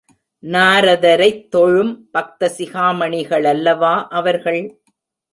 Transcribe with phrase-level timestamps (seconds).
[0.43, 4.61] நாரதரைத் தொழும் பக்த சிகாமணிகளல்லவா அவர்கள்!